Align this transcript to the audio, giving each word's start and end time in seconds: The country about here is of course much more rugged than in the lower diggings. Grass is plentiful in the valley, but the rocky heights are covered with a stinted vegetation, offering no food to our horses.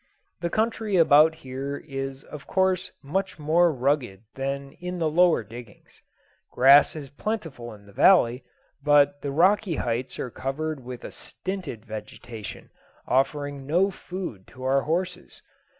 The 0.39 0.49
country 0.49 0.95
about 0.95 1.35
here 1.35 1.77
is 1.87 2.23
of 2.23 2.47
course 2.47 2.91
much 3.03 3.37
more 3.37 3.71
rugged 3.71 4.23
than 4.33 4.71
in 4.79 4.97
the 4.97 5.07
lower 5.11 5.43
diggings. 5.43 6.01
Grass 6.49 6.95
is 6.95 7.11
plentiful 7.11 7.71
in 7.75 7.85
the 7.85 7.93
valley, 7.93 8.43
but 8.81 9.21
the 9.21 9.29
rocky 9.31 9.75
heights 9.75 10.17
are 10.17 10.31
covered 10.31 10.83
with 10.83 11.03
a 11.03 11.11
stinted 11.11 11.85
vegetation, 11.85 12.71
offering 13.07 13.67
no 13.67 13.91
food 13.91 14.47
to 14.47 14.63
our 14.63 14.81
horses. 14.81 15.43